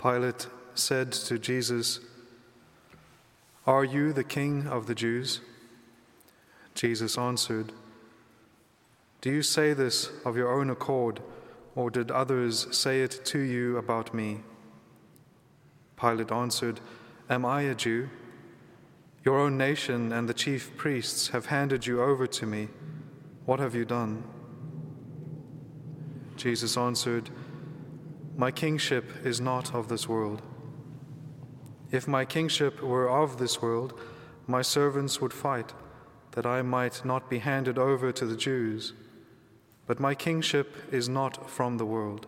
Pilate 0.00 0.46
said 0.74 1.12
to 1.12 1.38
Jesus, 1.38 2.00
Are 3.66 3.84
you 3.84 4.14
the 4.14 4.24
king 4.24 4.66
of 4.66 4.86
the 4.86 4.94
Jews? 4.94 5.40
Jesus 6.74 7.18
answered, 7.18 7.72
Do 9.20 9.30
you 9.30 9.42
say 9.42 9.74
this 9.74 10.10
of 10.24 10.38
your 10.38 10.58
own 10.58 10.70
accord, 10.70 11.20
or 11.74 11.90
did 11.90 12.10
others 12.10 12.66
say 12.74 13.02
it 13.02 13.20
to 13.26 13.40
you 13.40 13.76
about 13.76 14.14
me? 14.14 14.40
Pilate 16.00 16.32
answered, 16.32 16.80
Am 17.28 17.44
I 17.44 17.62
a 17.62 17.74
Jew? 17.74 18.08
Your 19.22 19.38
own 19.38 19.58
nation 19.58 20.12
and 20.12 20.26
the 20.26 20.34
chief 20.34 20.74
priests 20.78 21.28
have 21.28 21.46
handed 21.46 21.86
you 21.86 22.02
over 22.02 22.26
to 22.26 22.46
me. 22.46 22.68
What 23.44 23.60
have 23.60 23.74
you 23.74 23.84
done? 23.84 24.24
Jesus 26.36 26.78
answered, 26.78 27.28
My 28.40 28.50
kingship 28.50 29.04
is 29.22 29.38
not 29.38 29.74
of 29.74 29.88
this 29.88 30.08
world. 30.08 30.40
If 31.90 32.08
my 32.08 32.24
kingship 32.24 32.80
were 32.80 33.06
of 33.06 33.36
this 33.36 33.60
world, 33.60 33.92
my 34.46 34.62
servants 34.62 35.20
would 35.20 35.34
fight, 35.34 35.74
that 36.30 36.46
I 36.46 36.62
might 36.62 37.04
not 37.04 37.28
be 37.28 37.40
handed 37.40 37.76
over 37.76 38.12
to 38.12 38.24
the 38.24 38.38
Jews. 38.48 38.94
But 39.86 40.00
my 40.00 40.14
kingship 40.14 40.74
is 40.90 41.06
not 41.06 41.50
from 41.50 41.76
the 41.76 41.84
world. 41.84 42.26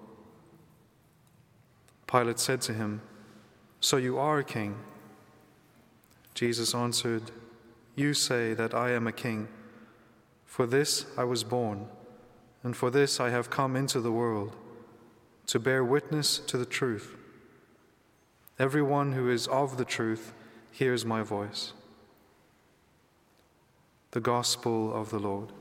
Pilate 2.07 2.39
said 2.39 2.61
to 2.61 2.75
him, 2.75 3.01
So 3.81 3.97
you 3.97 4.19
are 4.19 4.41
a 4.41 4.45
king? 4.45 4.77
Jesus 6.35 6.75
answered, 6.75 7.31
You 7.97 8.13
say 8.13 8.53
that 8.53 8.75
I 8.75 8.91
am 8.91 9.07
a 9.07 9.13
king. 9.13 9.49
For 10.45 10.67
this 10.67 11.07
I 11.17 11.25
was 11.25 11.43
born, 11.43 11.87
and 12.63 12.77
for 12.77 12.91
this 12.91 13.19
I 13.19 13.31
have 13.31 13.49
come 13.49 13.77
into 13.77 13.99
the 13.99 14.13
world, 14.13 14.55
to 15.47 15.59
bear 15.59 15.85
witness 15.85 16.39
to 16.39 16.57
the 16.57 16.67
truth. 16.67 17.17
Everyone 18.59 19.13
who 19.13 19.31
is 19.31 19.49
of 19.49 19.77
the 19.77 19.85
truth 19.85 20.33
hears 20.71 21.05
my 21.05 21.23
voice. 21.23 21.73
The 24.13 24.21
Gospel 24.21 24.95
of 24.95 25.11
the 25.11 25.19
Lord. 25.19 25.53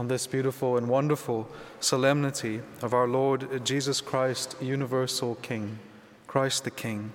On 0.00 0.08
this 0.08 0.26
beautiful 0.26 0.78
and 0.78 0.88
wonderful 0.88 1.46
solemnity 1.78 2.62
of 2.80 2.94
our 2.94 3.06
Lord 3.06 3.62
Jesus 3.66 4.00
Christ, 4.00 4.56
universal 4.58 5.34
King, 5.42 5.78
Christ 6.26 6.64
the 6.64 6.70
King, 6.70 7.12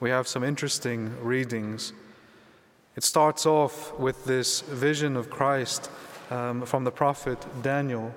we 0.00 0.08
have 0.08 0.26
some 0.26 0.42
interesting 0.42 1.22
readings. 1.22 1.92
It 2.96 3.04
starts 3.04 3.44
off 3.44 3.92
with 3.98 4.24
this 4.24 4.62
vision 4.62 5.18
of 5.18 5.28
Christ 5.28 5.90
um, 6.30 6.64
from 6.64 6.84
the 6.84 6.90
prophet 6.90 7.44
Daniel, 7.62 8.14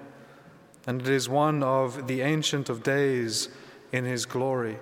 and 0.87 1.01
it 1.01 1.09
is 1.09 1.27
one 1.27 1.61
of 1.61 2.07
the 2.07 2.21
Ancient 2.21 2.69
of 2.69 2.83
Days 2.83 3.49
in 3.91 4.05
his 4.05 4.25
glory. 4.25 4.77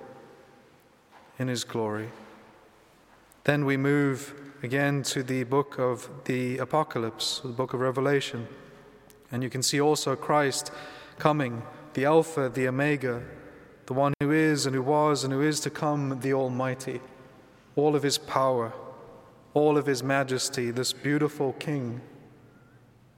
In 1.39 1.47
his 1.47 1.63
glory. 1.63 2.09
Then 3.43 3.65
we 3.65 3.75
move 3.75 4.35
again 4.61 5.01
to 5.01 5.23
the 5.23 5.45
book 5.45 5.79
of 5.79 6.07
the 6.25 6.59
Apocalypse, 6.59 7.39
the 7.39 7.49
book 7.49 7.73
of 7.73 7.79
Revelation. 7.79 8.47
And 9.35 9.43
you 9.43 9.49
can 9.49 9.61
see 9.61 9.81
also 9.81 10.15
Christ 10.15 10.71
coming, 11.19 11.61
the 11.93 12.05
Alpha, 12.05 12.47
the 12.47 12.69
Omega, 12.69 13.21
the 13.85 13.93
one 13.93 14.13
who 14.21 14.31
is 14.31 14.65
and 14.65 14.73
who 14.73 14.81
was 14.81 15.25
and 15.25 15.33
who 15.33 15.41
is 15.41 15.59
to 15.59 15.69
come, 15.69 16.21
the 16.21 16.31
Almighty, 16.31 17.01
all 17.75 17.97
of 17.97 18.03
his 18.03 18.17
power, 18.17 18.71
all 19.53 19.77
of 19.77 19.87
his 19.87 20.01
majesty, 20.01 20.71
this 20.71 20.93
beautiful 20.93 21.51
King. 21.59 21.99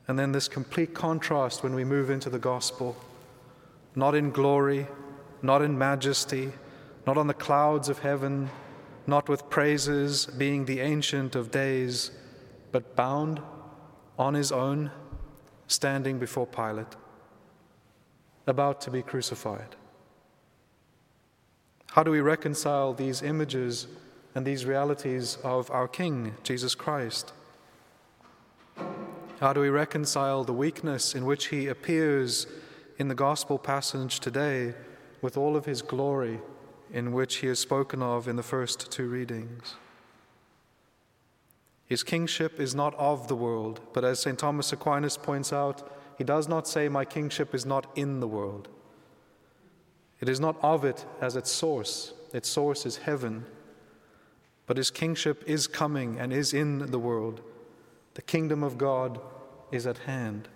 And 0.08 0.18
then 0.18 0.32
this 0.32 0.48
complete 0.48 0.96
contrast 0.96 1.62
when 1.62 1.76
we 1.76 1.84
move 1.84 2.10
into 2.10 2.32
the 2.32 2.40
gospel. 2.40 2.98
Not 3.94 4.16
in 4.16 4.32
glory, 4.32 4.88
not 5.44 5.62
in 5.62 5.78
majesty, 5.78 6.52
not 7.06 7.20
on 7.20 7.28
the 7.28 7.36
clouds 7.36 7.90
of 7.90 8.00
heaven, 8.00 8.50
not 9.06 9.30
with 9.30 9.52
praises, 9.52 10.26
being 10.26 10.66
the 10.66 10.80
Ancient 10.80 11.36
of 11.36 11.52
Days, 11.52 12.10
but 12.72 12.96
bound 12.96 13.40
on 14.18 14.34
his 14.34 14.52
own 14.52 14.90
standing 15.68 16.18
before 16.18 16.48
Pilate, 16.48 16.96
about 18.48 18.82
to 18.82 18.92
be 18.92 19.02
crucified. 19.02 19.76
How 21.92 22.04
do 22.04 22.12
we 22.12 22.22
reconcile 22.22 22.94
these 22.94 23.22
images 23.22 23.88
and 24.36 24.46
these 24.46 24.66
realities 24.66 25.38
of 25.44 25.70
our 25.72 25.88
King, 25.88 26.36
Jesus 26.44 26.76
Christ? 26.76 27.34
How 29.40 29.54
do 29.54 29.62
we 29.62 29.70
reconcile 29.70 30.44
the 30.44 30.54
weakness 30.54 31.14
in 31.14 31.26
which 31.26 31.48
he 31.48 31.68
appears 31.68 32.48
in 32.98 33.08
the 33.08 33.16
gospel 33.16 33.58
passage 33.58 34.20
today 34.20 34.74
with 35.22 35.38
all 35.38 35.56
of 35.56 35.66
his 35.66 35.82
glory 35.82 36.40
in 36.92 37.12
which 37.12 37.38
he 37.38 37.48
is 37.48 37.60
spoken 37.60 38.02
of 38.02 38.28
in 38.28 38.36
the 38.36 38.44
first 38.44 38.92
two 38.92 39.08
readings? 39.08 39.76
His 41.88 42.04
kingship 42.04 42.60
is 42.60 42.76
not 42.76 42.94
of 42.96 43.30
the 43.30 43.36
world, 43.36 43.80
but 43.94 44.04
as 44.04 44.20
St. 44.20 44.38
Thomas 44.38 44.74
Aquinas 44.74 45.18
points 45.18 45.54
out, 45.54 45.90
he 46.18 46.24
does 46.24 46.48
not 46.48 46.68
say, 46.68 46.90
My 46.90 47.06
kingship 47.06 47.56
is 47.56 47.66
not 47.66 47.90
in 47.96 48.20
the 48.20 48.28
world. 48.28 48.68
It 50.20 50.28
is 50.28 50.40
not 50.40 50.58
of 50.62 50.84
it 50.84 51.06
as 51.22 51.36
its 51.36 51.52
source, 51.52 52.14
its 52.34 52.50
source 52.50 52.86
is 52.86 52.98
heaven. 52.98 53.46
But 54.66 54.76
his 54.76 54.92
kingship 54.92 55.44
is 55.48 55.66
coming 55.66 56.20
and 56.20 56.34
is 56.34 56.54
in 56.54 56.92
the 56.92 57.00
world. 57.00 57.42
The 58.16 58.22
kingdom 58.22 58.64
of 58.64 58.78
God 58.78 59.22
is 59.72 59.88
at 59.88 60.00
hand. 60.00 60.50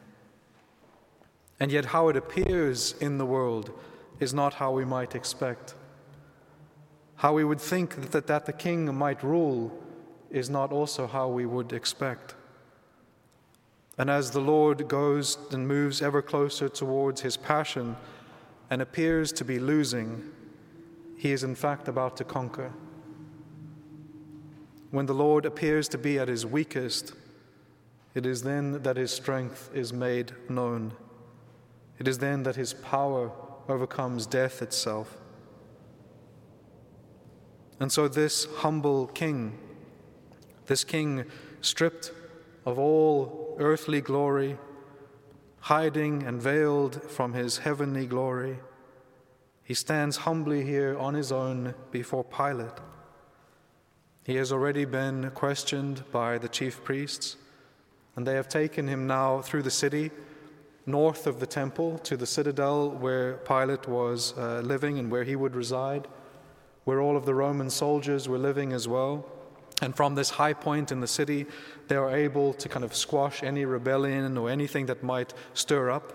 And 1.62 1.72
yet, 1.72 1.86
how 1.86 2.10
it 2.10 2.18
appears 2.18 2.94
in 3.00 3.20
the 3.20 3.26
world 3.26 3.72
is 4.20 4.34
not 4.34 4.56
how 4.56 4.72
we 4.72 4.84
might 4.84 5.16
expect. 5.16 5.76
How 7.16 7.34
we 7.34 7.46
would 7.46 7.62
think 7.62 8.12
that, 8.12 8.28
that 8.28 8.48
the 8.48 8.54
king 8.54 8.94
might 8.94 9.24
rule 9.24 9.72
is 10.32 10.50
not 10.50 10.72
also 10.72 11.08
how 11.08 11.28
we 11.28 11.46
would 11.46 11.74
expect. 11.74 12.36
And 13.98 14.10
as 14.10 14.32
the 14.32 14.40
Lord 14.40 14.88
goes 14.88 15.38
and 15.52 15.68
moves 15.68 16.02
ever 16.02 16.22
closer 16.22 16.70
towards 16.70 17.22
his 17.22 17.38
passion 17.38 17.98
and 18.70 18.82
appears 18.82 19.32
to 19.34 19.46
be 19.46 19.60
losing, 19.60 20.32
he 21.18 21.32
is 21.32 21.44
in 21.44 21.56
fact 21.56 21.88
about 21.88 22.18
to 22.18 22.24
conquer. 22.24 22.72
When 24.90 25.06
the 25.06 25.14
Lord 25.14 25.46
appears 25.46 25.88
to 25.90 25.98
be 25.98 26.18
at 26.18 26.28
his 26.28 26.46
weakest, 26.46 27.14
it 28.14 28.26
is 28.26 28.44
then 28.44 28.82
that 28.84 28.98
his 28.98 29.12
strength 29.12 29.70
is 29.74 29.94
made 29.94 30.34
known. 30.50 30.94
It 32.00 32.08
is 32.08 32.18
then 32.18 32.44
that 32.44 32.56
his 32.56 32.74
power 32.74 33.32
overcomes 33.70 34.26
death 34.26 34.62
itself. 34.62 35.18
And 37.80 37.92
so, 37.92 38.08
this 38.08 38.46
humble 38.58 39.08
king, 39.08 39.58
this 40.72 40.86
king 40.86 41.26
stripped 41.60 42.14
of 42.66 42.80
all 42.80 43.58
earthly 43.60 44.00
glory, 44.00 44.58
hiding 45.60 46.24
and 46.24 46.42
veiled 46.42 47.04
from 47.12 47.34
his 47.34 47.58
heavenly 47.58 48.06
glory, 48.06 48.58
he 49.66 49.74
stands 49.74 50.16
humbly 50.16 50.64
here 50.64 50.98
on 50.98 51.14
his 51.14 51.30
own 51.30 51.74
before 51.92 52.24
Pilate. 52.24 52.80
He 54.24 54.38
has 54.38 54.54
already 54.54 54.86
been 54.86 55.32
questioned 55.32 56.10
by 56.10 56.38
the 56.38 56.48
chief 56.48 56.82
priests, 56.86 57.36
and 58.16 58.26
they 58.26 58.36
have 58.36 58.48
taken 58.48 58.88
him 58.88 59.06
now 59.06 59.42
through 59.42 59.64
the 59.64 59.70
city, 59.70 60.10
north 60.86 61.28
of 61.28 61.42
the 61.42 61.48
temple, 61.48 61.98
to 61.98 62.16
the 62.16 62.26
citadel 62.26 62.92
where 62.92 63.34
Pilate 63.40 63.90
was 63.90 64.34
uh, 64.38 64.62
living 64.62 65.00
and 65.00 65.12
where 65.12 65.26
he 65.26 65.36
would 65.36 65.54
reside, 65.54 66.08
where 66.86 67.02
all 67.02 67.18
of 67.18 67.26
the 67.26 67.36
Roman 67.36 67.70
soldiers 67.70 68.30
were 68.30 68.38
living 68.38 68.72
as 68.72 68.88
well. 68.88 69.26
And 69.82 69.96
from 69.96 70.14
this 70.14 70.30
high 70.30 70.54
point 70.54 70.92
in 70.92 71.00
the 71.00 71.08
city, 71.08 71.48
they 71.88 71.96
are 71.96 72.16
able 72.16 72.54
to 72.54 72.70
kind 72.70 72.86
of 72.86 72.96
squash 72.96 73.42
any 73.42 73.66
rebellion 73.66 74.38
or 74.38 74.50
anything 74.50 74.86
that 74.86 75.04
might 75.04 75.34
stir 75.56 75.90
up. 75.90 76.14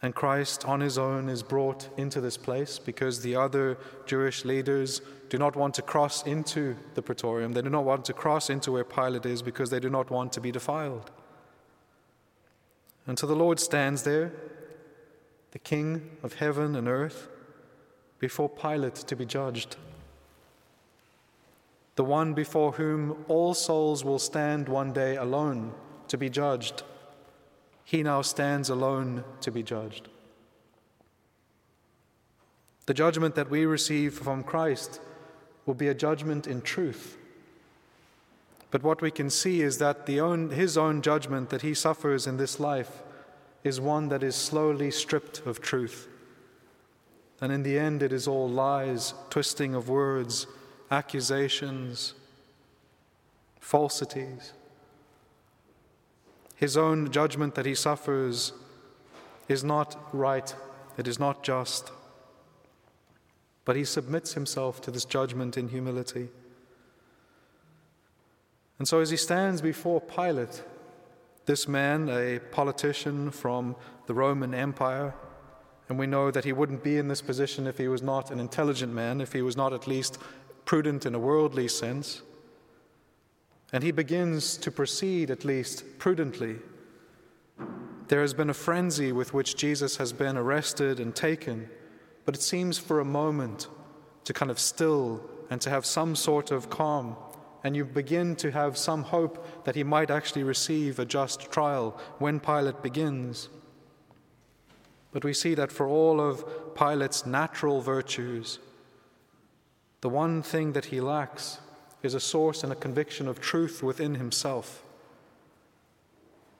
And 0.00 0.14
Christ 0.14 0.64
on 0.64 0.80
his 0.80 0.98
own 0.98 1.28
is 1.28 1.42
brought 1.42 1.88
into 1.96 2.20
this 2.20 2.36
place 2.36 2.78
because 2.78 3.22
the 3.22 3.36
other 3.36 3.78
Jewish 4.06 4.44
leaders 4.44 5.02
do 5.28 5.38
not 5.38 5.56
want 5.56 5.74
to 5.74 5.82
cross 5.82 6.26
into 6.26 6.76
the 6.94 7.02
praetorium. 7.02 7.52
They 7.52 7.62
do 7.62 7.70
not 7.70 7.84
want 7.84 8.04
to 8.06 8.12
cross 8.12 8.50
into 8.50 8.72
where 8.72 8.84
Pilate 8.84 9.26
is 9.26 9.42
because 9.42 9.70
they 9.70 9.80
do 9.80 9.90
not 9.90 10.10
want 10.10 10.32
to 10.34 10.40
be 10.40 10.50
defiled. 10.50 11.10
And 13.06 13.18
so 13.18 13.26
the 13.26 13.36
Lord 13.36 13.60
stands 13.60 14.02
there, 14.02 14.32
the 15.52 15.58
King 15.58 16.10
of 16.22 16.34
heaven 16.34 16.74
and 16.74 16.88
earth, 16.88 17.28
before 18.18 18.48
Pilate 18.48 18.94
to 18.94 19.16
be 19.16 19.26
judged. 19.26 19.76
The 21.96 22.04
one 22.04 22.34
before 22.34 22.72
whom 22.72 23.24
all 23.28 23.54
souls 23.54 24.04
will 24.04 24.18
stand 24.18 24.68
one 24.68 24.92
day 24.92 25.16
alone 25.16 25.72
to 26.08 26.18
be 26.18 26.28
judged 26.28 26.82
he 27.84 28.02
now 28.02 28.22
stands 28.22 28.70
alone 28.70 29.24
to 29.42 29.50
be 29.50 29.62
judged. 29.62 30.08
The 32.86 32.94
judgment 32.94 33.34
that 33.34 33.50
we 33.50 33.66
receive 33.66 34.14
from 34.14 34.42
Christ 34.42 35.00
will 35.66 35.74
be 35.74 35.88
a 35.88 35.94
judgment 35.94 36.46
in 36.46 36.62
truth. 36.62 37.16
But 38.70 38.82
what 38.82 39.00
we 39.00 39.10
can 39.10 39.30
see 39.30 39.62
is 39.62 39.78
that 39.78 40.08
own, 40.18 40.50
his 40.50 40.76
own 40.76 41.02
judgment 41.02 41.50
that 41.50 41.62
he 41.62 41.74
suffers 41.74 42.26
in 42.26 42.36
this 42.36 42.58
life 42.58 43.02
is 43.62 43.80
one 43.80 44.08
that 44.08 44.22
is 44.22 44.34
slowly 44.34 44.90
stripped 44.90 45.46
of 45.46 45.60
truth. 45.60 46.08
And 47.40 47.52
in 47.52 47.62
the 47.62 47.78
end, 47.78 48.02
it 48.02 48.12
is 48.12 48.26
all 48.26 48.48
lies, 48.48 49.14
twisting 49.30 49.74
of 49.74 49.88
words, 49.88 50.46
accusations, 50.90 52.14
falsities. 53.60 54.52
His 56.56 56.76
own 56.76 57.10
judgment 57.10 57.54
that 57.54 57.66
he 57.66 57.74
suffers 57.74 58.52
is 59.48 59.64
not 59.64 59.96
right, 60.12 60.54
it 60.96 61.08
is 61.08 61.18
not 61.18 61.42
just. 61.42 61.90
But 63.64 63.76
he 63.76 63.84
submits 63.84 64.34
himself 64.34 64.80
to 64.82 64.90
this 64.90 65.04
judgment 65.04 65.56
in 65.56 65.68
humility. 65.68 66.28
And 68.78 68.86
so, 68.86 69.00
as 69.00 69.10
he 69.10 69.16
stands 69.16 69.60
before 69.60 70.00
Pilate, 70.00 70.62
this 71.46 71.68
man, 71.68 72.08
a 72.08 72.38
politician 72.38 73.30
from 73.30 73.76
the 74.06 74.14
Roman 74.14 74.54
Empire, 74.54 75.14
and 75.88 75.98
we 75.98 76.06
know 76.06 76.30
that 76.30 76.44
he 76.44 76.52
wouldn't 76.52 76.82
be 76.82 76.96
in 76.96 77.08
this 77.08 77.20
position 77.20 77.66
if 77.66 77.78
he 77.78 77.88
was 77.88 78.02
not 78.02 78.30
an 78.30 78.40
intelligent 78.40 78.92
man, 78.92 79.20
if 79.20 79.32
he 79.32 79.42
was 79.42 79.56
not 79.56 79.72
at 79.72 79.86
least 79.86 80.18
prudent 80.64 81.06
in 81.06 81.14
a 81.14 81.18
worldly 81.18 81.68
sense. 81.68 82.22
And 83.72 83.82
he 83.82 83.90
begins 83.90 84.56
to 84.58 84.70
proceed, 84.70 85.30
at 85.30 85.44
least 85.44 85.98
prudently. 85.98 86.56
There 88.08 88.20
has 88.20 88.34
been 88.34 88.50
a 88.50 88.54
frenzy 88.54 89.12
with 89.12 89.34
which 89.34 89.56
Jesus 89.56 89.96
has 89.96 90.12
been 90.12 90.36
arrested 90.36 91.00
and 91.00 91.14
taken, 91.14 91.68
but 92.24 92.34
it 92.34 92.42
seems 92.42 92.78
for 92.78 93.00
a 93.00 93.04
moment 93.04 93.68
to 94.24 94.32
kind 94.32 94.50
of 94.50 94.58
still 94.58 95.22
and 95.50 95.60
to 95.60 95.70
have 95.70 95.86
some 95.86 96.14
sort 96.14 96.50
of 96.50 96.70
calm. 96.70 97.16
And 97.62 97.74
you 97.74 97.84
begin 97.84 98.36
to 98.36 98.50
have 98.50 98.76
some 98.76 99.04
hope 99.04 99.64
that 99.64 99.74
he 99.74 99.84
might 99.84 100.10
actually 100.10 100.42
receive 100.42 100.98
a 100.98 101.04
just 101.06 101.50
trial 101.50 101.98
when 102.18 102.40
Pilate 102.40 102.82
begins. 102.82 103.48
But 105.12 105.24
we 105.24 105.32
see 105.32 105.54
that 105.54 105.72
for 105.72 105.88
all 105.88 106.20
of 106.20 106.74
Pilate's 106.74 107.24
natural 107.24 107.80
virtues, 107.80 108.58
the 110.04 110.10
one 110.10 110.42
thing 110.42 110.74
that 110.74 110.84
he 110.84 111.00
lacks 111.00 111.60
is 112.02 112.12
a 112.12 112.20
source 112.20 112.62
and 112.62 112.70
a 112.70 112.76
conviction 112.76 113.26
of 113.26 113.40
truth 113.40 113.82
within 113.82 114.16
himself. 114.16 114.82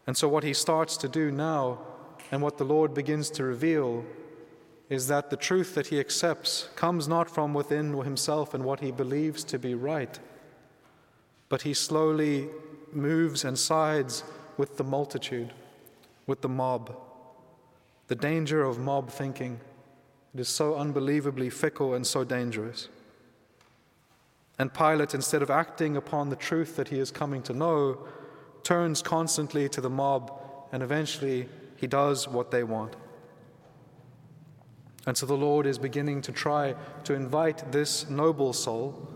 And 0.06 0.17
so, 0.17 0.26
what 0.29 0.44
he 0.44 0.55
starts 0.55 0.96
to 0.96 1.08
do 1.08 1.31
now, 1.31 1.79
and 2.32 2.41
what 2.41 2.56
the 2.56 2.64
Lord 2.64 2.94
begins 2.94 3.29
to 3.32 3.44
reveal, 3.44 4.02
is 4.88 5.08
that 5.08 5.29
the 5.29 5.37
truth 5.37 5.75
that 5.75 5.88
he 5.88 6.00
accepts 6.00 6.70
comes 6.75 7.06
not 7.06 7.29
from 7.29 7.52
within 7.52 7.93
himself 8.00 8.55
and 8.55 8.64
what 8.64 8.81
he 8.81 8.91
believes 8.91 9.44
to 9.44 9.58
be 9.58 9.75
right, 9.75 10.19
but 11.50 11.61
he 11.61 11.75
slowly 11.75 12.49
moves 12.93 13.44
and 13.44 13.58
sides 13.58 14.25
with 14.56 14.79
the 14.79 14.85
multitude, 14.85 15.52
with 16.26 16.41
the 16.41 16.49
mob. 16.49 16.96
The 18.08 18.17
danger 18.17 18.64
of 18.64 18.79
mob 18.79 19.11
thinking. 19.11 19.61
It 20.32 20.41
is 20.41 20.49
so 20.49 20.76
unbelievably 20.76 21.50
fickle 21.50 21.93
and 21.93 22.06
so 22.06 22.25
dangerous. 22.25 22.88
And 24.59 24.73
Pilate, 24.73 25.15
instead 25.15 25.43
of 25.43 25.51
acting 25.51 25.97
upon 25.97 26.31
the 26.31 26.37
truth 26.37 26.77
that 26.77 26.89
he 26.89 26.99
is 26.99 27.11
coming 27.11 27.43
to 27.43 27.53
know, 27.53 28.06
turns 28.62 29.03
constantly 29.03 29.69
to 29.69 29.81
the 29.81 29.91
mob, 29.91 30.33
and 30.73 30.83
eventually 30.83 31.49
he 31.77 31.87
does 31.87 32.29
what 32.29 32.51
they 32.51 32.62
want. 32.62 32.97
And 35.06 35.17
so 35.17 35.27
the 35.27 35.37
Lord 35.37 35.67
is 35.67 35.79
beginning 35.79 36.23
to 36.23 36.33
try 36.33 36.75
to 37.05 37.15
invite 37.15 37.73
this 37.73 38.09
noble 38.09 38.53
soul 38.53 39.09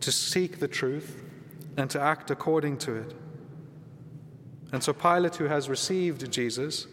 to 0.00 0.12
seek 0.12 0.58
the 0.58 0.68
truth 0.68 1.22
and 1.76 1.88
to 1.90 2.00
act 2.00 2.30
according 2.30 2.78
to 2.78 2.94
it. 2.94 3.14
And 4.72 4.82
so 4.82 4.92
Pilate, 4.92 5.36
who 5.36 5.46
has 5.46 5.68
received 5.68 6.30
Jesus, 6.30 6.86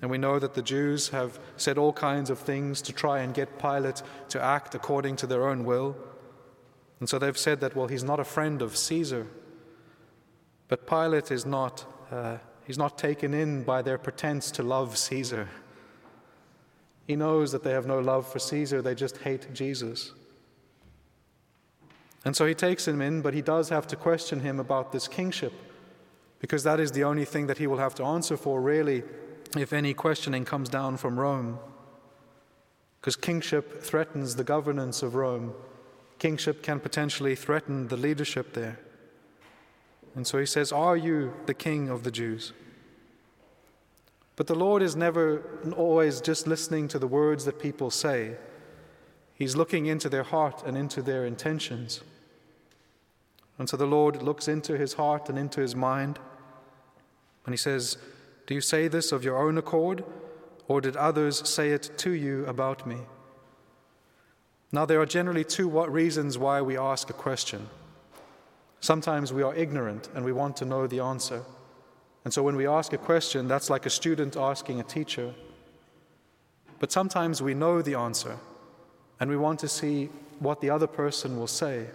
and 0.00 0.10
we 0.10 0.18
know 0.18 0.38
that 0.38 0.54
the 0.54 0.62
Jews 0.62 1.08
have 1.08 1.40
said 1.56 1.76
all 1.76 1.92
kinds 1.92 2.30
of 2.30 2.38
things 2.38 2.80
to 2.82 2.92
try 2.92 3.20
and 3.20 3.34
get 3.34 3.58
Pilate 3.58 4.02
to 4.28 4.42
act 4.42 4.74
according 4.74 5.16
to 5.16 5.26
their 5.26 5.48
own 5.48 5.64
will. 5.64 5.96
And 7.00 7.08
so 7.08 7.18
they've 7.18 7.38
said 7.38 7.60
that, 7.60 7.76
well, 7.76 7.86
he's 7.86 8.04
not 8.04 8.18
a 8.18 8.24
friend 8.24 8.60
of 8.60 8.76
Caesar. 8.76 9.26
But 10.68 10.86
Pilate 10.86 11.30
is 11.30 11.46
not, 11.46 11.86
uh, 12.10 12.38
he's 12.66 12.78
not 12.78 12.98
taken 12.98 13.34
in 13.34 13.62
by 13.62 13.82
their 13.82 13.98
pretense 13.98 14.50
to 14.52 14.62
love 14.62 14.98
Caesar. 14.98 15.48
He 17.06 17.16
knows 17.16 17.52
that 17.52 17.64
they 17.64 17.72
have 17.72 17.86
no 17.86 18.00
love 18.00 18.30
for 18.30 18.38
Caesar, 18.38 18.82
they 18.82 18.94
just 18.94 19.18
hate 19.18 19.52
Jesus. 19.54 20.12
And 22.24 22.36
so 22.36 22.44
he 22.44 22.54
takes 22.54 22.86
him 22.86 23.00
in, 23.00 23.22
but 23.22 23.32
he 23.32 23.40
does 23.40 23.70
have 23.70 23.86
to 23.86 23.96
question 23.96 24.40
him 24.40 24.60
about 24.60 24.92
this 24.92 25.08
kingship, 25.08 25.52
because 26.40 26.64
that 26.64 26.80
is 26.80 26.92
the 26.92 27.04
only 27.04 27.24
thing 27.24 27.46
that 27.46 27.58
he 27.58 27.66
will 27.66 27.78
have 27.78 27.94
to 27.94 28.04
answer 28.04 28.36
for, 28.36 28.60
really, 28.60 29.04
if 29.56 29.72
any 29.72 29.94
questioning 29.94 30.44
comes 30.44 30.68
down 30.68 30.98
from 30.98 31.18
Rome. 31.18 31.58
Because 33.00 33.16
kingship 33.16 33.82
threatens 33.82 34.34
the 34.34 34.44
governance 34.44 35.02
of 35.02 35.14
Rome 35.14 35.54
kingship 36.18 36.62
can 36.62 36.80
potentially 36.80 37.34
threaten 37.34 37.88
the 37.88 37.96
leadership 37.96 38.52
there. 38.54 38.78
And 40.14 40.26
so 40.26 40.38
he 40.38 40.46
says, 40.46 40.72
Are 40.72 40.96
you 40.96 41.34
the 41.46 41.54
king 41.54 41.88
of 41.88 42.02
the 42.02 42.10
Jews? 42.10 42.52
But 44.36 44.46
the 44.46 44.54
Lord 44.54 44.82
is 44.82 44.94
never 44.94 45.42
always 45.76 46.20
just 46.20 46.46
listening 46.46 46.86
to 46.88 46.98
the 46.98 47.08
words 47.08 47.44
that 47.44 47.58
people 47.58 47.90
say. 47.90 48.36
He's 49.34 49.56
looking 49.56 49.86
into 49.86 50.08
their 50.08 50.22
heart 50.22 50.62
and 50.64 50.76
into 50.76 51.02
their 51.02 51.24
intentions. 51.24 52.02
And 53.58 53.68
so 53.68 53.76
the 53.76 53.86
Lord 53.86 54.22
looks 54.22 54.46
into 54.46 54.78
his 54.78 54.94
heart 54.94 55.28
and 55.28 55.38
into 55.38 55.60
his 55.60 55.74
mind. 55.74 56.18
And 57.44 57.52
he 57.52 57.56
says, 57.56 57.98
Do 58.46 58.54
you 58.54 58.60
say 58.60 58.86
this 58.86 59.10
of 59.10 59.24
your 59.24 59.36
own 59.38 59.58
accord, 59.58 60.04
or 60.68 60.80
did 60.80 60.96
others 60.96 61.48
say 61.48 61.70
it 61.70 61.90
to 61.98 62.12
you 62.12 62.44
about 62.46 62.86
me? 62.86 62.98
Now, 64.70 64.84
there 64.84 65.00
are 65.00 65.06
generally 65.06 65.44
two 65.44 65.68
reasons 65.86 66.36
why 66.36 66.60
we 66.60 66.76
ask 66.76 67.08
a 67.08 67.14
question. 67.14 67.68
Sometimes 68.80 69.32
we 69.32 69.42
are 69.42 69.54
ignorant 69.54 70.08
and 70.14 70.24
we 70.24 70.32
want 70.32 70.56
to 70.58 70.64
know 70.64 70.86
the 70.86 71.00
answer. 71.00 71.42
And 72.24 72.34
so 72.34 72.42
when 72.42 72.56
we 72.56 72.66
ask 72.66 72.92
a 72.92 72.98
question, 72.98 73.48
that's 73.48 73.70
like 73.70 73.86
a 73.86 73.90
student 73.90 74.36
asking 74.36 74.80
a 74.80 74.84
teacher. 74.84 75.34
But 76.78 76.92
sometimes 76.92 77.40
we 77.40 77.54
know 77.54 77.80
the 77.80 77.94
answer 77.94 78.38
and 79.18 79.30
we 79.30 79.36
want 79.36 79.58
to 79.60 79.68
see 79.68 80.10
what 80.38 80.60
the 80.60 80.70
other 80.70 80.86
person 80.86 81.38
will 81.38 81.46
say. 81.46 81.86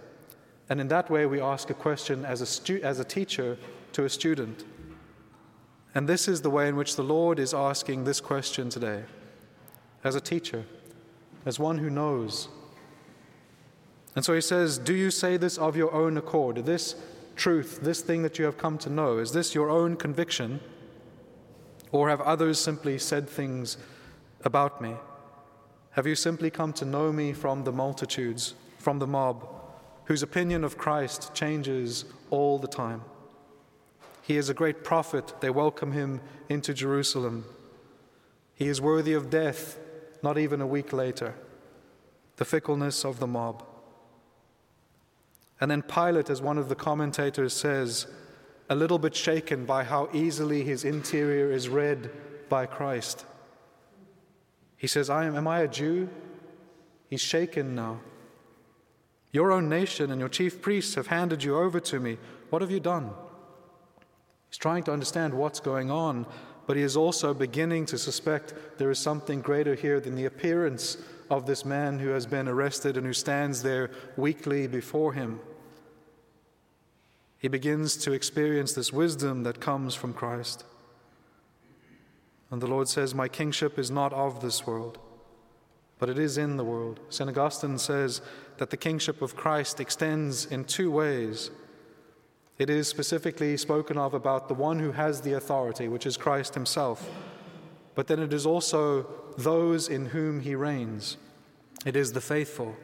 And 0.68 0.80
in 0.80 0.88
that 0.88 1.10
way, 1.10 1.26
we 1.26 1.40
ask 1.40 1.70
a 1.70 1.74
question 1.74 2.24
as 2.24 2.40
a, 2.40 2.46
stu- 2.46 2.80
as 2.82 2.98
a 2.98 3.04
teacher 3.04 3.56
to 3.92 4.04
a 4.04 4.10
student. 4.10 4.64
And 5.94 6.08
this 6.08 6.26
is 6.26 6.42
the 6.42 6.50
way 6.50 6.68
in 6.68 6.76
which 6.76 6.96
the 6.96 7.04
Lord 7.04 7.38
is 7.38 7.54
asking 7.54 8.04
this 8.04 8.20
question 8.20 8.68
today 8.68 9.04
as 10.02 10.16
a 10.16 10.20
teacher, 10.20 10.64
as 11.46 11.58
one 11.58 11.78
who 11.78 11.88
knows 11.88 12.48
and 14.14 14.24
so 14.24 14.34
he 14.34 14.40
says, 14.40 14.78
Do 14.78 14.94
you 14.94 15.10
say 15.10 15.36
this 15.36 15.58
of 15.58 15.76
your 15.76 15.92
own 15.92 16.16
accord? 16.16 16.56
This 16.64 16.94
truth, 17.36 17.80
this 17.82 18.00
thing 18.00 18.22
that 18.22 18.38
you 18.38 18.44
have 18.44 18.58
come 18.58 18.78
to 18.78 18.90
know, 18.90 19.18
is 19.18 19.32
this 19.32 19.54
your 19.54 19.70
own 19.70 19.96
conviction? 19.96 20.60
Or 21.90 22.08
have 22.08 22.20
others 22.20 22.58
simply 22.58 22.98
said 22.98 23.28
things 23.28 23.76
about 24.44 24.80
me? 24.80 24.94
Have 25.92 26.06
you 26.06 26.14
simply 26.16 26.50
come 26.50 26.72
to 26.74 26.84
know 26.84 27.12
me 27.12 27.32
from 27.32 27.64
the 27.64 27.72
multitudes, 27.72 28.54
from 28.78 28.98
the 28.98 29.06
mob, 29.06 29.48
whose 30.06 30.22
opinion 30.22 30.64
of 30.64 30.76
Christ 30.76 31.32
changes 31.34 32.04
all 32.30 32.58
the 32.58 32.68
time? 32.68 33.02
He 34.22 34.36
is 34.36 34.48
a 34.48 34.54
great 34.54 34.82
prophet. 34.82 35.34
They 35.40 35.50
welcome 35.50 35.92
him 35.92 36.20
into 36.48 36.74
Jerusalem. 36.74 37.44
He 38.54 38.68
is 38.68 38.80
worthy 38.80 39.12
of 39.12 39.30
death, 39.30 39.78
not 40.22 40.38
even 40.38 40.60
a 40.60 40.66
week 40.66 40.92
later. 40.92 41.34
The 42.36 42.44
fickleness 42.44 43.04
of 43.04 43.20
the 43.20 43.26
mob. 43.26 43.64
And 45.64 45.70
then 45.70 45.80
Pilate, 45.80 46.28
as 46.28 46.42
one 46.42 46.58
of 46.58 46.68
the 46.68 46.74
commentators 46.74 47.54
says, 47.54 48.06
a 48.68 48.74
little 48.74 48.98
bit 48.98 49.16
shaken 49.16 49.64
by 49.64 49.82
how 49.82 50.10
easily 50.12 50.62
his 50.62 50.84
interior 50.84 51.50
is 51.50 51.70
read 51.70 52.10
by 52.50 52.66
Christ. 52.66 53.24
He 54.76 54.86
says, 54.86 55.08
I 55.08 55.24
am, 55.24 55.34
Am 55.34 55.48
I 55.48 55.60
a 55.60 55.68
Jew? 55.68 56.10
He's 57.08 57.22
shaken 57.22 57.74
now. 57.74 58.00
Your 59.32 59.52
own 59.52 59.70
nation 59.70 60.10
and 60.10 60.20
your 60.20 60.28
chief 60.28 60.60
priests 60.60 60.96
have 60.96 61.06
handed 61.06 61.42
you 61.42 61.56
over 61.56 61.80
to 61.80 61.98
me. 61.98 62.18
What 62.50 62.60
have 62.60 62.70
you 62.70 62.78
done? 62.78 63.12
He's 64.50 64.58
trying 64.58 64.82
to 64.82 64.92
understand 64.92 65.32
what's 65.32 65.60
going 65.60 65.90
on, 65.90 66.26
but 66.66 66.76
he 66.76 66.82
is 66.82 66.94
also 66.94 67.32
beginning 67.32 67.86
to 67.86 67.96
suspect 67.96 68.52
there 68.76 68.90
is 68.90 68.98
something 68.98 69.40
greater 69.40 69.74
here 69.74 69.98
than 69.98 70.14
the 70.14 70.26
appearance 70.26 70.98
of 71.30 71.46
this 71.46 71.64
man 71.64 72.00
who 72.00 72.10
has 72.10 72.26
been 72.26 72.48
arrested 72.48 72.98
and 72.98 73.06
who 73.06 73.14
stands 73.14 73.62
there 73.62 73.90
weakly 74.18 74.66
before 74.66 75.14
him. 75.14 75.40
He 77.44 77.48
begins 77.48 77.98
to 77.98 78.12
experience 78.12 78.72
this 78.72 78.90
wisdom 78.90 79.42
that 79.42 79.60
comes 79.60 79.94
from 79.94 80.14
Christ. 80.14 80.64
And 82.50 82.62
the 82.62 82.66
Lord 82.66 82.88
says, 82.88 83.14
My 83.14 83.28
kingship 83.28 83.78
is 83.78 83.90
not 83.90 84.14
of 84.14 84.40
this 84.40 84.66
world, 84.66 84.96
but 85.98 86.08
it 86.08 86.18
is 86.18 86.38
in 86.38 86.56
the 86.56 86.64
world. 86.64 87.00
St. 87.10 87.28
Augustine 87.28 87.76
says 87.76 88.22
that 88.56 88.70
the 88.70 88.78
kingship 88.78 89.20
of 89.20 89.36
Christ 89.36 89.78
extends 89.78 90.46
in 90.46 90.64
two 90.64 90.90
ways. 90.90 91.50
It 92.56 92.70
is 92.70 92.88
specifically 92.88 93.58
spoken 93.58 93.98
of 93.98 94.14
about 94.14 94.48
the 94.48 94.54
one 94.54 94.78
who 94.78 94.92
has 94.92 95.20
the 95.20 95.34
authority, 95.34 95.86
which 95.86 96.06
is 96.06 96.16
Christ 96.16 96.54
himself. 96.54 97.10
But 97.94 98.06
then 98.06 98.20
it 98.20 98.32
is 98.32 98.46
also 98.46 99.06
those 99.36 99.90
in 99.90 100.06
whom 100.06 100.40
he 100.40 100.54
reigns. 100.54 101.18
It 101.84 101.94
is 101.94 102.14
the 102.14 102.22
faithful. 102.22 102.74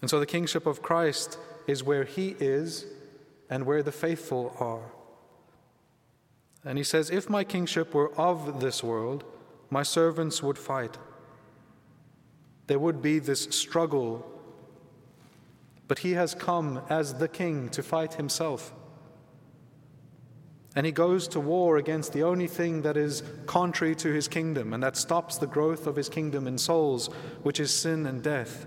And 0.00 0.08
so 0.08 0.20
the 0.20 0.26
kingship 0.26 0.64
of 0.64 0.80
Christ 0.80 1.40
is 1.66 1.82
where 1.82 2.04
he 2.04 2.36
is 2.38 2.86
and 3.50 3.66
where 3.66 3.82
the 3.82 3.92
faithful 3.92 4.54
are. 4.58 4.92
And 6.64 6.78
he 6.78 6.84
says, 6.84 7.10
If 7.10 7.30
my 7.30 7.44
kingship 7.44 7.94
were 7.94 8.12
of 8.18 8.60
this 8.60 8.82
world, 8.82 9.24
my 9.70 9.82
servants 9.82 10.42
would 10.42 10.58
fight. 10.58 10.98
There 12.66 12.78
would 12.78 13.00
be 13.00 13.18
this 13.18 13.44
struggle 13.50 14.38
but 15.88 16.00
he 16.00 16.12
has 16.12 16.34
come 16.34 16.82
as 16.90 17.14
the 17.14 17.28
king 17.28 17.70
to 17.70 17.82
fight 17.82 18.14
himself. 18.14 18.72
And 20.76 20.84
he 20.84 20.92
goes 20.92 21.26
to 21.28 21.40
war 21.40 21.78
against 21.78 22.12
the 22.12 22.22
only 22.22 22.46
thing 22.46 22.82
that 22.82 22.96
is 22.96 23.22
contrary 23.46 23.96
to 23.96 24.12
his 24.12 24.28
kingdom 24.28 24.74
and 24.74 24.82
that 24.82 24.96
stops 24.96 25.38
the 25.38 25.46
growth 25.46 25.86
of 25.86 25.96
his 25.96 26.10
kingdom 26.10 26.46
in 26.46 26.58
souls, 26.58 27.06
which 27.42 27.58
is 27.58 27.72
sin 27.72 28.06
and 28.06 28.22
death. 28.22 28.66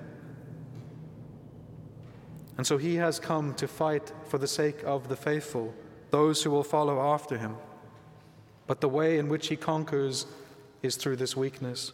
And 2.62 2.68
so 2.68 2.78
he 2.78 2.98
has 2.98 3.20
come 3.20 3.56
to 3.56 3.68
fight 3.68 4.14
for 4.28 4.38
the 4.38 4.48
sake 4.48 4.84
of 4.84 5.10
the 5.10 5.16
faithful, 5.16 5.74
those 6.12 6.44
who 6.44 6.52
will 6.52 6.64
follow 6.64 7.02
after 7.02 7.40
him. 7.40 7.56
But 8.68 8.82
the 8.82 8.88
way 8.88 9.18
in 9.18 9.30
which 9.30 9.48
he 9.48 9.56
conquers 9.56 10.28
is 10.84 10.96
through 10.96 11.16
this 11.16 11.36
weakness, 11.36 11.92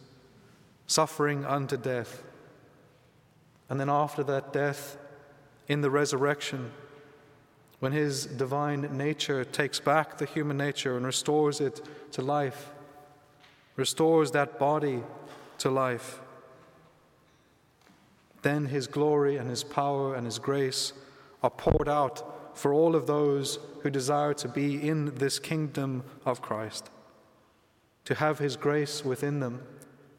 suffering 0.86 1.46
unto 1.46 1.78
death. 1.78 2.22
And 3.70 3.80
then 3.80 3.88
after 3.88 4.22
that 4.24 4.52
death, 4.52 4.98
in 5.68 5.80
the 5.80 5.88
resurrection, 5.88 6.70
when 7.78 7.92
his 7.92 8.26
divine 8.26 8.94
nature 8.94 9.46
takes 9.46 9.80
back 9.80 10.18
the 10.18 10.26
human 10.26 10.58
nature 10.58 10.98
and 10.98 11.06
restores 11.06 11.62
it 11.62 11.80
to 12.12 12.20
life, 12.20 12.72
restores 13.76 14.32
that 14.32 14.58
body 14.58 15.02
to 15.60 15.70
life, 15.70 16.20
then 18.42 18.66
his 18.66 18.86
glory 18.86 19.36
and 19.36 19.48
his 19.48 19.64
power 19.64 20.14
and 20.14 20.24
his 20.24 20.38
grace 20.38 20.92
are 21.42 21.50
poured 21.50 21.88
out 21.88 22.56
for 22.56 22.72
all 22.72 22.96
of 22.96 23.06
those 23.06 23.58
who 23.82 23.90
desire 23.90 24.34
to 24.34 24.48
be 24.48 24.88
in 24.88 25.14
this 25.16 25.38
kingdom 25.38 26.02
of 26.24 26.42
Christ, 26.42 26.90
to 28.04 28.14
have 28.14 28.38
his 28.38 28.56
grace 28.56 29.04
within 29.04 29.40
them, 29.40 29.62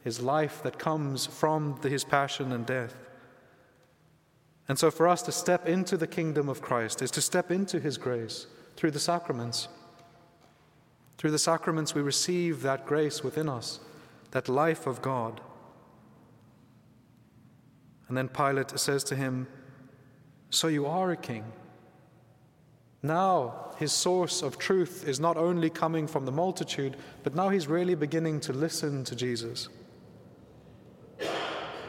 his 0.04 0.22
life 0.22 0.64
that 0.64 0.80
comes 0.80 1.26
from 1.26 1.80
his 1.82 2.04
passion 2.04 2.52
and 2.52 2.66
death. 2.66 2.96
And 4.70 4.78
so, 4.78 4.92
for 4.92 5.08
us 5.08 5.24
to 5.24 5.32
step 5.32 5.68
into 5.68 5.98
the 5.98 6.08
kingdom 6.08 6.48
of 6.48 6.62
Christ 6.62 7.02
is 7.02 7.10
to 7.12 7.22
step 7.22 7.50
into 7.50 7.80
His 7.80 7.98
grace 7.98 8.46
through 8.78 8.92
the 8.92 9.00
sacraments. 9.00 9.68
Through 11.18 11.32
the 11.32 11.40
sacraments, 11.40 11.96
we 11.96 12.04
receive 12.04 12.62
that 12.62 12.86
grace 12.86 13.24
within 13.24 13.50
us, 13.50 13.80
that 14.30 14.48
life 14.48 14.86
of 14.86 15.02
God. 15.02 15.42
And 18.10 18.18
then 18.18 18.28
Pilate 18.28 18.78
says 18.78 19.04
to 19.06 19.16
him, 19.16 19.48
So 20.50 20.68
you 20.68 20.88
are 20.88 21.12
a 21.12 21.18
king. 21.18 21.46
Now, 23.02 23.72
his 23.78 23.94
source 23.94 24.42
of 24.42 24.58
truth 24.58 25.08
is 25.08 25.20
not 25.20 25.38
only 25.38 25.70
coming 25.70 26.06
from 26.06 26.26
the 26.26 26.32
multitude, 26.34 26.98
but 27.24 27.34
now 27.34 27.48
he's 27.48 27.68
really 27.68 27.96
beginning 27.96 28.42
to 28.42 28.52
listen 28.52 29.06
to 29.06 29.16
Jesus. 29.16 29.70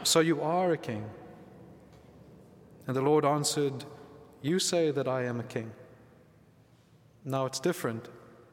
So 0.03 0.21
you 0.21 0.41
are 0.41 0.71
a 0.71 0.77
king. 0.77 1.09
And 2.87 2.95
the 2.95 3.01
Lord 3.01 3.25
answered, 3.25 3.83
You 4.41 4.59
say 4.59 4.91
that 4.91 5.07
I 5.07 5.25
am 5.25 5.39
a 5.39 5.43
king. 5.43 5.71
Now 7.25 7.45
it's 7.45 7.59
different. 7.59 8.07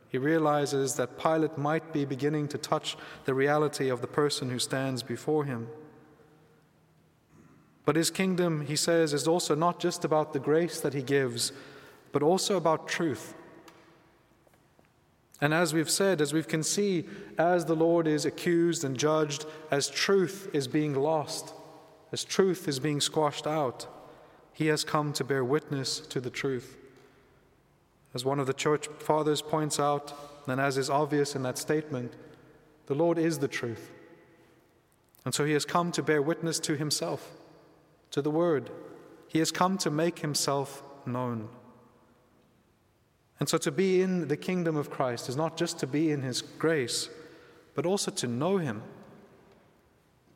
He 0.09 0.19
realizes 0.19 0.95
that 0.95 1.19
Pilate 1.19 1.59
might 1.59 1.93
be 1.93 2.05
beginning 2.05 2.49
to 2.49 2.59
touch 2.59 2.97
the 3.25 3.35
reality 3.35 3.89
of 3.89 4.01
the 4.01 4.07
person 4.07 4.51
who 4.51 4.59
stands 4.59 5.03
before 5.03 5.45
him. 5.45 5.69
But 7.89 7.97
his 7.97 8.11
kingdom, 8.11 8.67
he 8.67 8.77
says, 8.77 9.15
is 9.15 9.27
also 9.27 9.55
not 9.55 9.81
just 9.81 10.05
about 10.05 10.35
the 10.35 10.39
grace 10.39 10.79
that 10.79 10.93
he 10.93 11.01
gives, 11.01 11.53
but 12.13 12.23
also 12.23 12.59
about 12.59 12.87
truth. 12.87 13.33
And 15.41 15.55
as 15.55 15.73
we've 15.73 15.89
said, 15.89 16.21
as 16.21 16.35
we 16.35 16.43
can 16.43 16.63
see, 16.63 17.07
as 17.39 17.65
the 17.65 17.75
Lord 17.75 18.07
is 18.07 18.27
accused 18.27 18.85
and 18.85 18.95
judged, 18.95 19.47
as 19.71 19.89
truth 19.89 20.51
is 20.53 20.69
being 20.69 20.95
lost, 20.95 21.55
as 22.13 22.25
truth 22.25 22.69
is 22.69 22.79
being 22.79 23.01
squashed 23.01 23.47
out, 23.47 23.87
he 24.53 24.67
has 24.67 24.85
come 24.85 25.15
to 25.15 25.25
bear 25.25 25.43
witness 25.43 25.99
to 25.99 26.21
the 26.21 26.29
truth. 26.29 26.77
As 28.13 28.23
one 28.23 28.39
of 28.39 28.47
the 28.47 28.53
church 28.53 28.87
fathers 28.99 29.41
points 29.41 29.81
out, 29.81 30.13
and 30.47 30.61
as 30.61 30.77
is 30.77 30.91
obvious 30.91 31.35
in 31.35 31.43
that 31.45 31.57
statement, 31.57 32.13
the 32.85 32.95
Lord 32.95 33.17
is 33.17 33.39
the 33.39 33.49
truth. 33.49 33.91
And 35.25 35.35
so 35.35 35.47
he 35.47 35.55
has 35.55 35.65
come 35.65 35.91
to 35.93 36.03
bear 36.03 36.21
witness 36.21 36.61
to 36.61 36.77
himself, 36.77 37.38
to 38.11 38.23
the 38.23 38.31
Word. 38.31 38.71
He 39.29 39.39
has 39.39 39.51
come 39.51 39.79
to 39.79 39.91
make 39.91 40.21
himself 40.21 40.83
known. 41.07 41.49
And 43.41 43.49
so 43.49 43.59
to 43.59 43.71
be 43.71 44.03
in 44.03 44.29
the 44.29 44.37
kingdom 44.37 44.77
of 44.77 44.91
Christ 44.91 45.29
is 45.29 45.37
not 45.37 45.57
just 45.57 45.79
to 45.81 45.87
be 45.87 46.11
in 46.11 46.23
his 46.23 46.43
grace, 46.43 47.09
but 47.75 47.87
also 47.87 48.11
to 48.11 48.27
know 48.27 48.59
him 48.59 48.83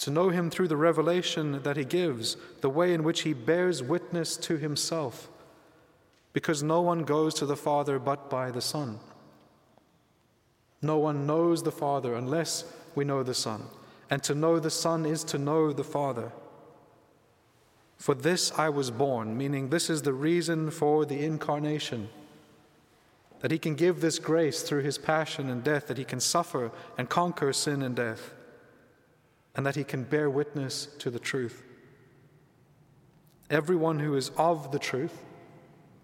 to 0.02 0.10
know 0.10 0.30
him 0.30 0.50
through 0.50 0.66
the 0.66 0.76
revelation 0.76 1.62
that 1.62 1.76
he 1.76 1.84
gives, 1.84 2.36
the 2.60 2.68
way 2.68 2.92
in 2.92 3.04
which 3.04 3.22
he 3.22 3.32
bears 3.32 3.84
witness 3.84 4.36
to 4.36 4.56
himself, 4.56 5.30
because 6.32 6.60
no 6.60 6.80
one 6.80 7.04
goes 7.04 7.32
to 7.34 7.46
the 7.46 7.56
Father 7.56 8.00
but 8.00 8.28
by 8.28 8.50
the 8.50 8.60
Son. 8.60 8.98
No 10.80 10.98
one 10.98 11.24
knows 11.24 11.62
the 11.62 11.70
Father 11.70 12.16
unless 12.16 12.64
we 12.96 13.04
know 13.04 13.22
the 13.22 13.32
Son, 13.32 13.62
and 14.10 14.20
to 14.24 14.34
know 14.34 14.58
the 14.58 14.70
Son 14.70 15.06
is 15.06 15.22
to 15.22 15.38
know 15.38 15.72
the 15.72 15.84
Father. 15.84 16.32
For 17.96 18.14
this 18.14 18.52
I 18.58 18.68
was 18.68 18.90
born, 18.90 19.36
meaning 19.36 19.68
this 19.68 19.88
is 19.88 20.02
the 20.02 20.12
reason 20.12 20.70
for 20.70 21.04
the 21.04 21.24
incarnation. 21.24 22.08
That 23.40 23.50
he 23.50 23.58
can 23.58 23.74
give 23.74 24.00
this 24.00 24.18
grace 24.18 24.62
through 24.62 24.82
his 24.82 24.98
passion 24.98 25.48
and 25.48 25.62
death, 25.62 25.88
that 25.88 25.98
he 25.98 26.04
can 26.04 26.20
suffer 26.20 26.70
and 26.96 27.08
conquer 27.08 27.52
sin 27.52 27.82
and 27.82 27.94
death 27.94 28.32
and 29.54 29.66
that 29.66 29.76
he 29.76 29.84
can 29.84 30.04
bear 30.04 30.30
witness 30.30 30.86
to 30.98 31.10
the 31.10 31.18
truth. 31.18 31.62
Everyone 33.50 33.98
who 33.98 34.14
is 34.14 34.30
of 34.36 34.72
the 34.72 34.78
truth, 34.78 35.24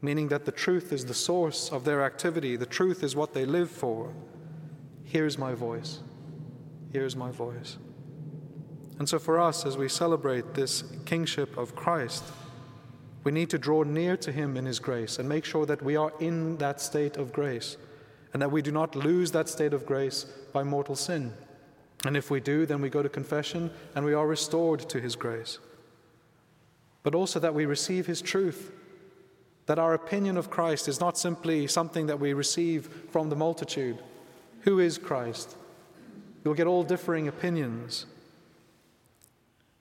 meaning 0.02 0.28
that 0.28 0.44
the 0.44 0.52
truth 0.52 0.92
is 0.92 1.06
the 1.06 1.14
source 1.14 1.70
of 1.70 1.84
their 1.84 2.04
activity, 2.04 2.56
the 2.56 2.66
truth 2.66 3.02
is 3.02 3.16
what 3.16 3.32
they 3.32 3.46
live 3.46 3.70
for, 3.70 4.12
hears 5.04 5.38
my 5.38 5.54
voice. 5.54 6.00
Hears 6.92 7.16
my 7.16 7.30
voice. 7.30 7.78
And 8.98 9.08
so, 9.08 9.18
for 9.18 9.38
us, 9.38 9.64
as 9.64 9.76
we 9.76 9.88
celebrate 9.88 10.54
this 10.54 10.82
kingship 11.04 11.56
of 11.56 11.76
Christ, 11.76 12.24
we 13.24 13.32
need 13.32 13.50
to 13.50 13.58
draw 13.58 13.82
near 13.82 14.16
to 14.16 14.32
Him 14.32 14.56
in 14.56 14.66
His 14.66 14.78
grace 14.78 15.18
and 15.18 15.28
make 15.28 15.44
sure 15.44 15.66
that 15.66 15.82
we 15.82 15.96
are 15.96 16.12
in 16.18 16.56
that 16.58 16.80
state 16.80 17.16
of 17.16 17.32
grace 17.32 17.76
and 18.32 18.42
that 18.42 18.50
we 18.50 18.62
do 18.62 18.72
not 18.72 18.96
lose 18.96 19.30
that 19.32 19.48
state 19.48 19.72
of 19.72 19.86
grace 19.86 20.24
by 20.52 20.62
mortal 20.62 20.96
sin. 20.96 21.32
And 22.04 22.16
if 22.16 22.30
we 22.30 22.40
do, 22.40 22.66
then 22.66 22.80
we 22.80 22.90
go 22.90 23.02
to 23.02 23.08
confession 23.08 23.70
and 23.94 24.04
we 24.04 24.14
are 24.14 24.26
restored 24.26 24.88
to 24.88 25.00
His 25.00 25.16
grace. 25.16 25.58
But 27.02 27.14
also 27.14 27.40
that 27.40 27.54
we 27.54 27.66
receive 27.66 28.06
His 28.06 28.20
truth, 28.20 28.72
that 29.66 29.78
our 29.78 29.94
opinion 29.94 30.36
of 30.36 30.50
Christ 30.50 30.88
is 30.88 31.00
not 31.00 31.18
simply 31.18 31.66
something 31.66 32.06
that 32.06 32.20
we 32.20 32.32
receive 32.32 32.88
from 33.10 33.28
the 33.28 33.36
multitude. 33.36 34.02
Who 34.62 34.80
is 34.80 34.98
Christ? 34.98 35.56
You'll 36.44 36.54
get 36.54 36.66
all 36.66 36.82
differing 36.82 37.28
opinions. 37.28 38.06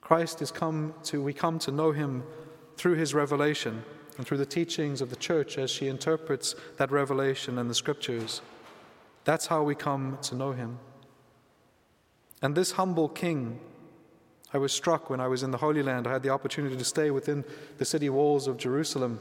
Christ 0.07 0.41
is 0.41 0.51
come 0.51 0.93
to, 1.03 1.21
we 1.21 1.33
come 1.33 1.59
to 1.59 1.69
know 1.69 1.91
Him 1.91 2.23
through 2.77 2.93
His 2.93 3.13
revelation 3.13 3.83
and 4.15 4.25
through 4.25 4.37
the 4.37 4.45
teachings 4.45 5.01
of 5.01 5.09
the 5.09 5.17
church 5.17 5.57
as 5.57 5.69
she 5.69 5.89
interprets 5.89 6.55
that 6.77 6.91
revelation 6.91 7.57
and 7.57 7.69
the 7.69 7.75
scriptures. 7.75 8.41
That's 9.25 9.47
how 9.47 9.63
we 9.63 9.75
come 9.75 10.17
to 10.21 10.35
know 10.35 10.53
Him. 10.53 10.79
And 12.41 12.55
this 12.55 12.71
humble 12.71 13.09
king, 13.09 13.59
I 14.53 14.59
was 14.59 14.71
struck 14.71 15.09
when 15.09 15.19
I 15.19 15.27
was 15.27 15.43
in 15.43 15.51
the 15.51 15.57
Holy 15.57 15.83
Land. 15.83 16.07
I 16.07 16.13
had 16.13 16.23
the 16.23 16.29
opportunity 16.29 16.77
to 16.77 16.85
stay 16.85 17.11
within 17.11 17.43
the 17.77 17.83
city 17.83 18.09
walls 18.09 18.47
of 18.47 18.55
Jerusalem, 18.55 19.19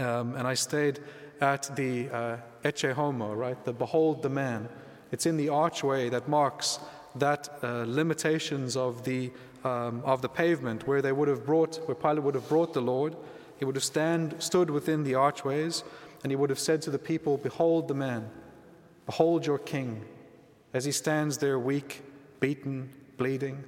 um, 0.00 0.34
and 0.34 0.48
I 0.48 0.54
stayed 0.54 0.98
at 1.40 1.70
the 1.76 2.10
uh, 2.10 2.36
Ecce 2.64 2.92
Homo, 2.92 3.34
right? 3.34 3.64
The 3.64 3.72
Behold 3.72 4.24
the 4.24 4.30
Man. 4.30 4.68
It's 5.12 5.26
in 5.26 5.36
the 5.36 5.50
archway 5.50 6.08
that 6.08 6.28
marks 6.28 6.80
that 7.14 7.48
uh, 7.62 7.84
limitations 7.86 8.76
of 8.76 9.04
the, 9.04 9.30
um, 9.64 10.02
of 10.04 10.22
the 10.22 10.28
pavement 10.28 10.86
where 10.86 11.02
they 11.02 11.12
would 11.12 11.28
have 11.28 11.44
brought, 11.44 11.76
where 11.86 11.94
Pilate 11.94 12.22
would 12.22 12.34
have 12.34 12.48
brought 12.48 12.72
the 12.72 12.80
Lord. 12.80 13.16
He 13.58 13.64
would 13.64 13.74
have 13.74 13.84
stand, 13.84 14.36
stood 14.38 14.70
within 14.70 15.04
the 15.04 15.14
archways, 15.14 15.82
and 16.22 16.30
he 16.30 16.36
would 16.36 16.50
have 16.50 16.58
said 16.58 16.82
to 16.82 16.90
the 16.90 16.98
people, 16.98 17.36
Behold 17.36 17.88
the 17.88 17.94
man, 17.94 18.30
behold 19.06 19.46
your 19.46 19.58
king, 19.58 20.04
as 20.72 20.84
he 20.84 20.92
stands 20.92 21.38
there 21.38 21.58
weak, 21.58 22.02
beaten, 22.40 22.90
bleeding. 23.16 23.64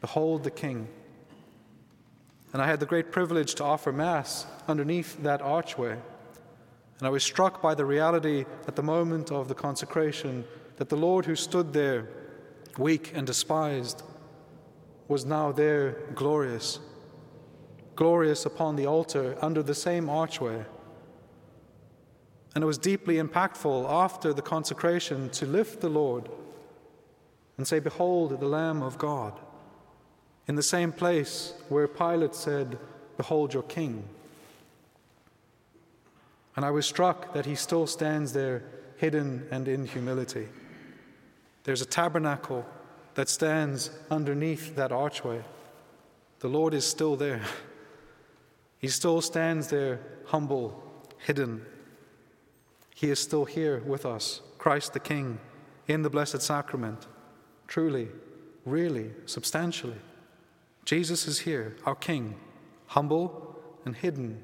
Behold 0.00 0.44
the 0.44 0.50
king. 0.50 0.88
And 2.52 2.60
I 2.60 2.66
had 2.66 2.80
the 2.80 2.86
great 2.86 3.12
privilege 3.12 3.54
to 3.56 3.64
offer 3.64 3.92
Mass 3.92 4.46
underneath 4.66 5.22
that 5.22 5.40
archway. 5.40 5.92
And 5.92 7.06
I 7.06 7.10
was 7.10 7.22
struck 7.22 7.62
by 7.62 7.74
the 7.74 7.84
reality 7.84 8.44
at 8.66 8.76
the 8.76 8.82
moment 8.82 9.30
of 9.30 9.48
the 9.48 9.54
consecration 9.54 10.44
that 10.76 10.88
the 10.88 10.96
Lord 10.96 11.26
who 11.26 11.36
stood 11.36 11.72
there, 11.72 12.08
weak 12.76 13.12
and 13.14 13.26
despised, 13.26 14.02
was 15.10 15.24
now 15.24 15.50
there 15.50 15.96
glorious, 16.14 16.78
glorious 17.96 18.46
upon 18.46 18.76
the 18.76 18.86
altar 18.86 19.36
under 19.42 19.60
the 19.60 19.74
same 19.74 20.08
archway. 20.08 20.64
And 22.54 22.62
it 22.62 22.66
was 22.66 22.78
deeply 22.78 23.16
impactful 23.16 23.90
after 23.90 24.32
the 24.32 24.40
consecration 24.40 25.28
to 25.30 25.46
lift 25.46 25.80
the 25.80 25.88
Lord 25.88 26.28
and 27.56 27.66
say, 27.66 27.80
Behold 27.80 28.38
the 28.38 28.46
Lamb 28.46 28.84
of 28.84 28.98
God, 28.98 29.40
in 30.46 30.54
the 30.54 30.62
same 30.62 30.92
place 30.92 31.54
where 31.68 31.88
Pilate 31.88 32.36
said, 32.36 32.78
Behold 33.16 33.52
your 33.52 33.64
King. 33.64 34.04
And 36.54 36.64
I 36.64 36.70
was 36.70 36.86
struck 36.86 37.34
that 37.34 37.46
he 37.46 37.56
still 37.56 37.88
stands 37.88 38.32
there 38.32 38.62
hidden 38.96 39.48
and 39.50 39.66
in 39.66 39.86
humility. 39.86 40.46
There's 41.64 41.82
a 41.82 41.86
tabernacle 41.86 42.64
that 43.20 43.28
stands 43.28 43.90
underneath 44.10 44.76
that 44.76 44.90
archway. 44.90 45.44
The 46.38 46.48
Lord 46.48 46.72
is 46.72 46.86
still 46.86 47.16
there. 47.16 47.42
He 48.78 48.88
still 48.88 49.20
stands 49.20 49.68
there 49.68 50.00
humble, 50.24 50.82
hidden. 51.18 51.60
He 52.94 53.10
is 53.10 53.18
still 53.18 53.44
here 53.44 53.80
with 53.80 54.06
us, 54.06 54.40
Christ 54.56 54.94
the 54.94 55.00
King, 55.00 55.38
in 55.86 56.00
the 56.00 56.08
Blessed 56.08 56.40
Sacrament, 56.40 57.08
truly, 57.68 58.08
really, 58.64 59.10
substantially. 59.26 60.00
Jesus 60.86 61.28
is 61.28 61.40
here, 61.40 61.76
our 61.84 61.94
King, 61.94 62.36
humble 62.86 63.60
and 63.84 63.94
hidden 63.94 64.42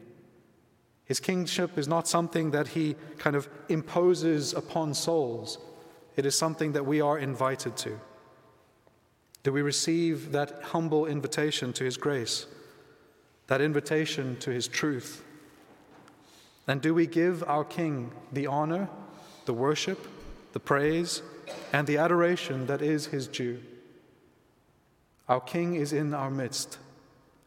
his 1.06 1.20
kingship 1.20 1.78
is 1.78 1.86
not 1.86 2.08
something 2.08 2.50
that 2.50 2.66
he 2.66 2.96
kind 3.16 3.36
of 3.36 3.48
imposes 3.68 4.52
upon 4.52 4.92
souls, 4.92 5.58
it 6.16 6.26
is 6.26 6.36
something 6.36 6.72
that 6.72 6.84
we 6.84 7.00
are 7.00 7.16
invited 7.16 7.76
to. 7.76 8.00
Do 9.46 9.52
we 9.52 9.62
receive 9.62 10.32
that 10.32 10.60
humble 10.60 11.06
invitation 11.06 11.72
to 11.74 11.84
his 11.84 11.96
grace, 11.96 12.46
that 13.46 13.60
invitation 13.60 14.36
to 14.40 14.50
his 14.50 14.66
truth? 14.66 15.22
And 16.66 16.82
do 16.82 16.92
we 16.92 17.06
give 17.06 17.44
our 17.44 17.62
King 17.62 18.10
the 18.32 18.48
honor, 18.48 18.88
the 19.44 19.54
worship, 19.54 20.04
the 20.52 20.58
praise, 20.58 21.22
and 21.72 21.86
the 21.86 21.96
adoration 21.96 22.66
that 22.66 22.82
is 22.82 23.06
his 23.06 23.28
due? 23.28 23.62
Our 25.28 25.40
King 25.40 25.76
is 25.76 25.92
in 25.92 26.12
our 26.12 26.28
midst. 26.28 26.78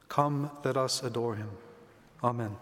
Come, 0.07 0.51
let 0.63 0.77
us 0.77 1.03
adore 1.03 1.35
him. 1.35 1.49
Amen. 2.23 2.55